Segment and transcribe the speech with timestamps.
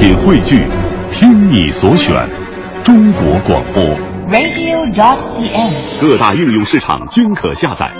[0.00, 0.66] 品汇聚，
[1.12, 2.26] 听你所选，
[2.82, 3.84] 中国广播。
[4.30, 6.00] radio.dot.cn，。
[6.00, 7.92] 各大应用市场均可下载。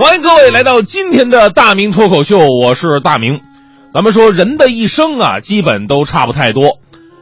[0.00, 3.40] 欢迎各位来到今天的大明脱口秀，我是大明。
[3.92, 6.78] 咱们说人的一生啊，基本都差不太多。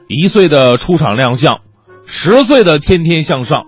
[0.06, 1.58] 一岁的出场亮相，
[2.06, 3.64] 十岁的天天向上，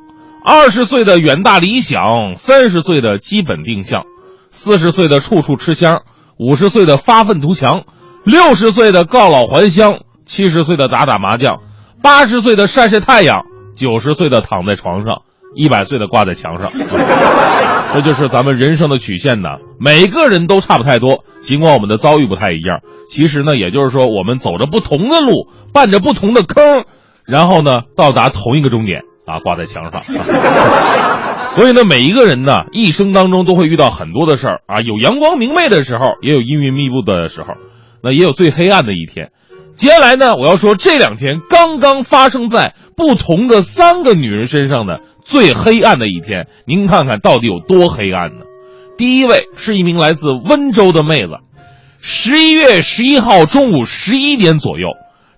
[0.46, 4.02] 二十岁的远大理想，三十岁的基本定向，
[4.50, 6.02] 四十岁的处处吃香，
[6.38, 7.84] 五十岁的发愤图强，
[8.24, 11.60] 六十岁的告老还乡，七十岁的打打麻将，
[12.02, 13.40] 八十岁的晒晒太阳，
[13.74, 15.22] 九十岁的躺在床上，
[15.56, 16.70] 一百岁的挂在墙上。
[17.94, 19.48] 这就是咱们人生的曲线呢。
[19.80, 22.80] 每个人都差不太多，尽管我们的遭遇不太一样。
[23.08, 26.84] 其实呢，也就是说，我们走着不同的路，伴着不同的坑，
[27.24, 30.02] 然后呢，到达同一个终点啊，挂在墙上。
[31.52, 37.54] 所以呢，每一个人呢，一生当中都会遇到很多的事儿啊，有阳光明媚的时候，也有阴云密布的时候，
[38.02, 39.30] 那也有最黑暗的一天。
[39.76, 48.44] 接下来呢，我要说这两天刚刚发生在不同的三个女人身上的最黑暗的一天，您看看到底有多黑暗呢？
[48.96, 51.38] 第一位是一名来自温州的妹子，
[52.00, 54.90] 十一月十一号中午十一点左右，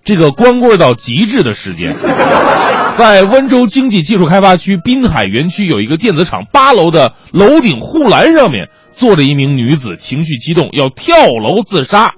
[0.03, 1.95] 这个光棍到极致的时间，
[2.97, 12.15] 在温州经济技术开发区滨海园区有一个电子厂八楼的楼顶护栏上面，坐着一名女子，情绪激动，要跳楼自杀。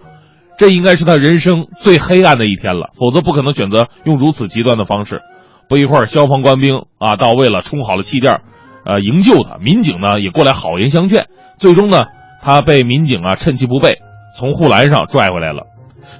[0.57, 5.19] 这应该是他人生最黑暗的一天了，否则不可能选择用如此极端的方式。
[5.67, 8.39] 不一会儿，消防官兵啊到位了，充好了气垫，
[8.85, 9.57] 呃，营救他。
[9.57, 11.27] 民警呢也过来好言相劝，
[11.57, 12.05] 最终呢，
[12.41, 13.97] 他被民警啊趁其不备
[14.37, 15.63] 从护栏上拽回来了。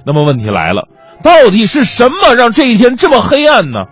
[0.04, 0.86] 那么问题来了，
[1.22, 3.84] 到底是什么让这一天这么黑暗呢？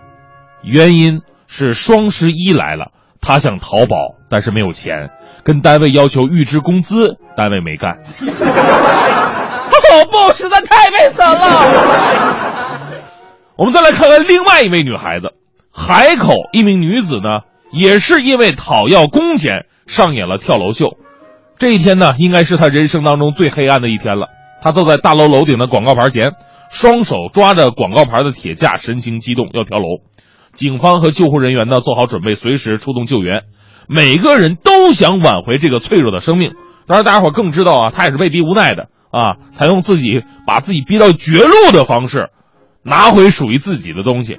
[0.63, 3.95] 原因是双十一来了，他想淘宝，
[4.29, 5.09] 但是没有钱，
[5.43, 7.99] 跟单位要求预支工资，单位没干。
[9.89, 12.91] 跑步，实在太悲惨了。
[13.57, 15.33] 我们再来看看另外一位女孩子，
[15.73, 17.41] 海口一名女子呢，
[17.71, 20.97] 也是因为讨要工钱上演了跳楼秀。
[21.57, 24.27] 这一天呢，应该是她人生当中最黑暗的一天了。
[24.61, 26.33] 她坐在大楼楼顶的广告牌前，
[26.69, 29.85] 双手抓着广告牌的铁架，神情激动要跳楼。
[30.59, 33.43] 警方和救护人员呢做好准备，随时出动救援。
[33.87, 36.51] 每个人都想挽回这个脆弱的生命。
[36.85, 38.89] 当然，大家伙更知道啊，他也是被逼无奈的。
[39.09, 42.27] 啊，采用自己把自己逼到绝路的方式，
[42.83, 44.33] 拿回属于自己的东西。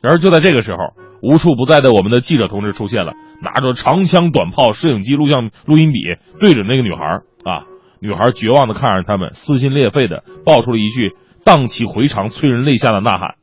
[0.00, 0.78] 然而就在这个时候，
[1.20, 3.12] 无处不在的我们的记者同志出现了，
[3.42, 6.00] 拿着长枪短炮、摄影机、录像、录音笔，
[6.40, 7.68] 对准那个女孩啊，
[8.00, 11.12] 女孩绝望的看着他们，撕心裂肺的爆出了一句
[11.44, 13.34] 荡气回肠、催人泪下的呐喊：“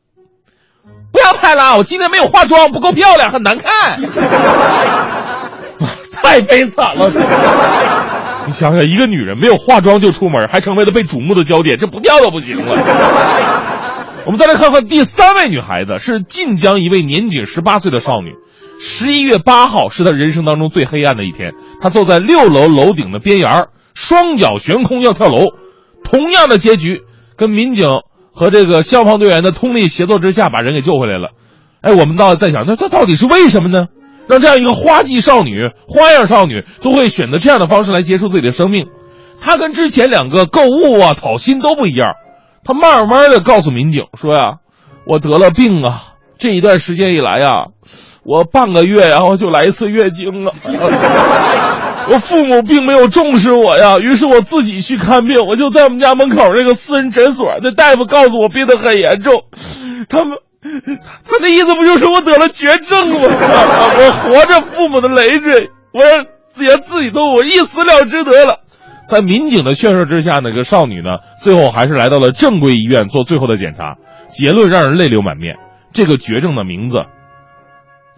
[1.15, 4.01] 不要拍了，我今天没有化妆，不够漂亮，很难看。
[6.11, 7.09] ”太悲惨了。
[8.45, 12.73] 你想想，一个女人没有化妆就出门，还成为了被瞩目的焦点，这不掉都不行了。
[14.25, 18.33] 我们再来看看第三位女孩子，是晋江一位年仅十八岁的少女。
[18.77, 25.53] 十一月八号是她人生当中最黑暗的一天，她坐在六楼楼顶的边沿，双脚悬空要跳楼。
[26.03, 27.03] 同样的结局，
[27.37, 27.89] 跟民警
[28.35, 31.29] 和这个消防队员的通力协作之下，把人给救回来了。
[31.81, 33.85] 哎，我们倒在想，那这到底是为什么呢？
[34.27, 38.87] 让这样一个花季少女、花样少女都会选择这样的方式来结束自己的生命，
[39.39, 42.15] 她跟之前两个购物啊、讨薪都不一样。
[42.63, 44.55] 她慢慢的告诉民警说呀
[45.05, 47.67] ：“我得了病啊，这一段时间以来呀，
[48.23, 50.51] 我半个月然后就来一次月经了。
[52.09, 55.39] 我父母并没有重视我呀，于是我自己去看病。
[55.47, 59.43] 我就在我们家门口那个私人诊所，那大夫告诉我病得很严重，
[60.09, 63.17] 他们。”他那意思不就是我得了绝症吗？
[63.21, 66.01] 我活着父母的累赘，我
[66.57, 68.61] 连自己都我一死了之得了。
[69.07, 75.57] 在民警的劝说之下，那个少女呢，最后还是来到了正规医院做最后的检查，结论让人泪流满面。
[75.93, 76.97] 这个绝症的名字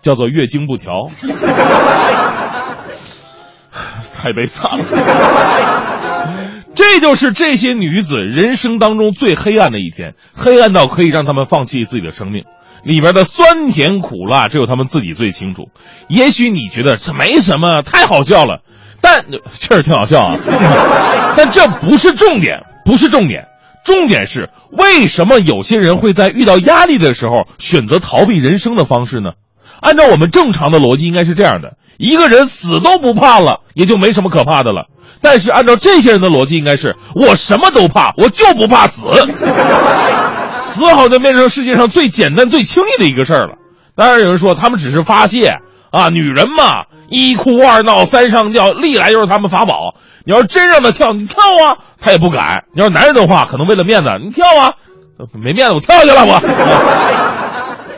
[0.02, 1.08] 叫做月经不调，
[4.18, 4.86] 太悲惨了。
[6.74, 12.44] 这就是这些女子人生当中最黑暗的一天，黑暗到可以让他们放弃自己的生命，
[12.84, 15.70] 里边的酸甜苦辣只有他们自己最清楚。
[16.08, 18.62] 也许你觉得这没什么，太好笑了，
[19.02, 20.38] 但确实挺好笑啊。
[21.36, 23.46] 但这不是重点，不是重点，
[23.84, 29.32] 重点是为什么有些人会在遇到压力的时候选择逃避人生的方式呢？
[29.82, 34.88] 按照我们正常的逻辑，应该是这样的：一个人死都不怕了，也就没什么可怕的了。
[35.22, 39.08] 但是按照这些人的逻辑，应该是我什么都怕，我就不怕死。
[40.62, 43.56] 死好像变成世界上最简单、最轻易的一个事儿了。
[43.96, 45.56] 当然有人说他们只是发泄
[45.92, 49.96] 啊，女人嘛，一哭二闹三上吊，历来就是他们法宝。
[50.26, 52.66] 你要真让他跳，你跳啊，他也不敢。
[52.74, 54.74] 你要男人的话，可能为了面子，你跳啊，
[55.34, 56.40] 没面子我跳下去了我。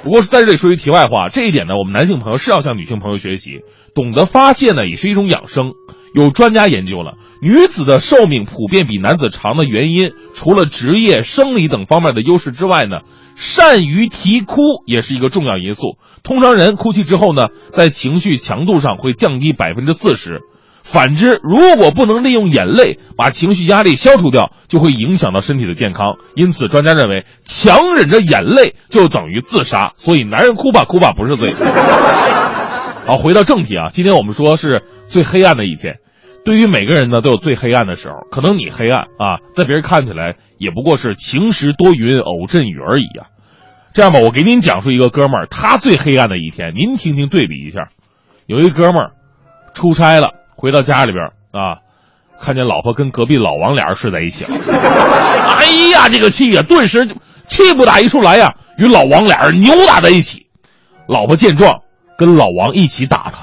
[0.04, 3.62] 不过在这里说句题外话，这一点呢，我们男性朋友是要向女性朋友学习，
[3.94, 5.74] 懂得发泄呢，也是一种养生。
[6.16, 13.01] 有专家研究了，女子的寿命普遍比男子长的原因，除了职业、生理等方面的优势之外呢，
[13.36, 14.56] 善于啼哭
[14.88, 15.98] 也是一个重要因素。
[16.24, 20.42] 通常人哭泣之后呢，在情绪强度上会降低百分之四十。
[20.91, 26.18] 反之，如果不能利用眼泪把情绪压力消除掉，就会影响到身体的健康。
[26.36, 29.94] 因此，专家认为，强忍着眼泪就等于自杀。
[29.97, 31.53] 所以，男人哭吧哭吧不是罪。
[33.06, 36.00] 好，回到正题啊，今天我们说是最黑暗的一天。
[36.44, 38.15] 对于每个人呢，都有最黑暗的时候。
[38.31, 43.27] 可能你黑暗啊，在别人看起来也不过是晴时多云，偶阵雨而已啊。
[43.94, 47.89] 这样吧，我给您讲述一个哥们儿他最黑暗的一天，您听听对比一下。
[48.47, 49.12] 有一哥们儿
[49.74, 51.79] 出差了，回到家里边啊，
[52.39, 54.57] 看见老婆跟隔壁老王俩人睡在一起了。
[55.57, 57.07] 哎呀，这个气呀，顿时
[57.47, 60.47] 气不打一处来呀，与老王俩人扭打在一起。
[61.07, 61.81] 老婆见状。
[62.17, 63.38] 跟老王一起打他，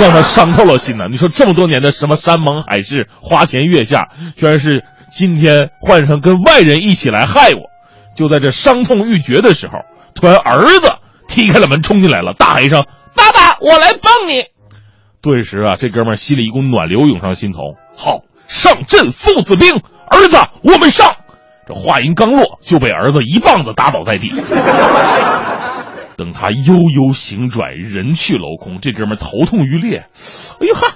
[0.00, 1.04] 让他伤透了心呢。
[1.10, 7.64] 你说这么多年的什么山盟海誓、花前月下，居然是今天换成跟外人一起来害我。
[8.16, 9.80] 就在这伤痛欲绝的时候，
[10.14, 10.94] 突然儿子
[11.28, 14.46] 踢开了门冲进来了，大喊一声：“爸爸，我来帮你！”
[15.24, 17.60] 顿时啊，这哥们心里一股暖流涌上心头。
[17.96, 19.74] 好，上阵父子兵，
[20.06, 21.16] 儿子，我们上！
[21.66, 24.34] 这话音刚落，就被儿子一棒子打倒在地。
[26.18, 30.04] 等他悠悠醒转，人去楼空，这哥们头痛欲裂。
[30.60, 30.88] 哎呦哈，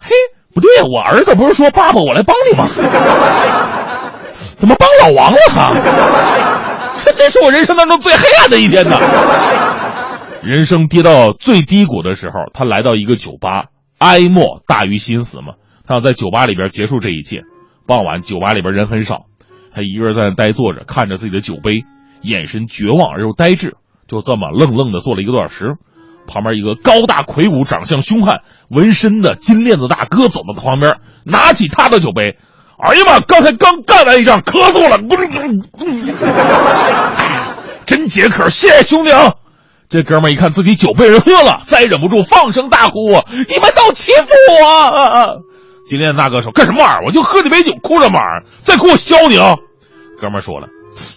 [0.00, 0.10] 嘿，
[0.52, 2.66] 不对呀，我儿子不是说爸爸我来帮你吗？
[4.34, 5.72] 怎么帮老王了他？
[6.98, 8.98] 这这是我人生当中最黑暗的一天呐！
[10.42, 13.66] 人生跌到最低谷的时候，他来到一个酒吧，
[13.98, 15.54] 哀莫大于心死嘛。
[15.86, 17.42] 他要在酒吧里边结束这一切。
[17.86, 19.26] 傍晚，酒吧里边人很少，
[19.72, 21.84] 他一个人在那呆坐着，看着自己的酒杯，
[22.20, 23.76] 眼神绝望而又呆滞。
[24.08, 25.76] 就这么愣愣的坐了一个多小时，
[26.26, 32.36] 旁边一个高大魁梧、长相凶悍、纹身的金链子大哥走到旁边，拿起他的酒杯，
[32.78, 33.20] 哎呀妈！
[33.20, 34.98] 刚才刚干完一仗，咳嗽了，
[37.86, 39.34] 真解渴，谢谢兄弟啊！
[39.88, 43.10] 这哥们一看自己酒被人喝了，再也忍不住放声大哭
[43.48, 44.26] ：“你们都欺负
[44.62, 45.42] 我！”
[45.88, 47.04] 金链大哥说：“干什么玩意儿？
[47.06, 48.42] 我就喝几杯酒，哭什么玩意儿？
[48.64, 49.54] 再哭我削你啊！”
[50.20, 50.68] 哥们说了。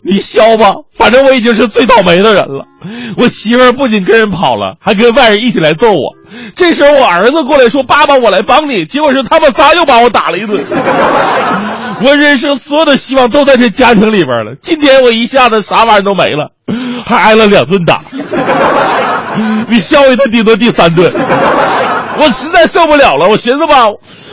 [0.03, 2.65] 你削吧，反正我已经是最倒霉的人了。
[3.17, 6.15] 我媳妇儿不仅跟人跑了，还跟外人一起来揍我。
[6.53, 10.63] 这时候我儿子过来说：“爸爸，我来帮你。”结果是他们仨又把我打了一顿。
[12.03, 14.55] 我人生所有的希望都在这家庭里边了。
[14.61, 16.51] 今天我一下子啥玩意儿都没了，
[17.05, 18.01] 还挨了两顿打。
[19.67, 21.11] 你削一顿顶多第三顿，
[22.17, 23.27] 我实在受不了了。
[23.27, 23.87] 我寻思吧，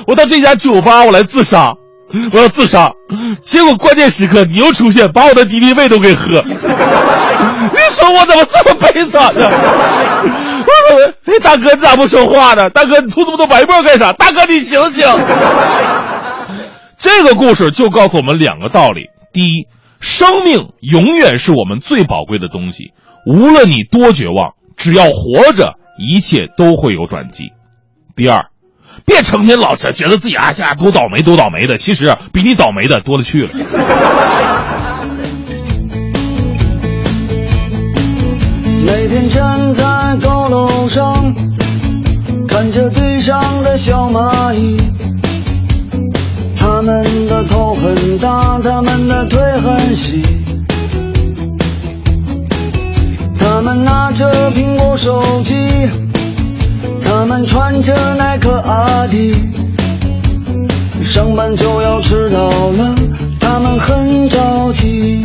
[0.07, 1.75] 我到这家酒吧我来自杀。
[2.33, 2.93] 我要自杀，
[3.43, 6.41] 结果关键时刻你又出现，把我的敌敌畏都给喝。
[6.47, 6.57] 你
[7.91, 9.51] 说我怎么这么悲惨呢？
[11.43, 12.71] 大哥你咋不说话呢？
[12.71, 14.13] 大哥你吐这么多白沫干啥？
[14.13, 15.07] 大哥你醒醒！
[16.97, 19.67] 这个故事就告诉我们两个道理：第一，
[20.01, 22.93] 生命永远是我们最宝贵的东西，
[23.27, 27.47] 无论你多绝望，只要活着，一切都会有转机；
[28.15, 28.47] 第二。
[29.05, 33.49] 别成天老是觉得自己啊家多倒霉多倒霉的，其实比你倒霉的多了去了。
[38.87, 41.35] 每天站在高楼上，
[42.49, 44.79] 看着地上的小蚂蚁，
[62.67, 62.93] 好了，
[63.39, 65.23] 他们很着急。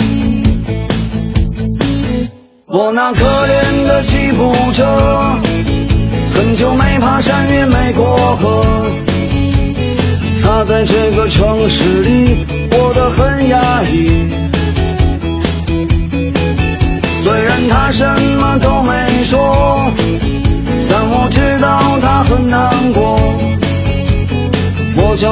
[2.68, 4.86] 我那可怜的吉普车，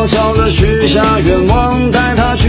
[0.09, 2.48] 我悄悄地许下愿望，带他去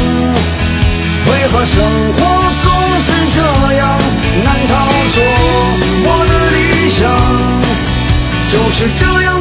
[1.41, 1.83] 为何生
[2.13, 2.19] 活
[2.61, 2.71] 总
[3.01, 3.41] 是这
[3.73, 3.97] 样？
[4.43, 4.73] 难道
[5.07, 5.23] 说
[6.05, 7.01] 我的理想
[8.47, 9.40] 就是这样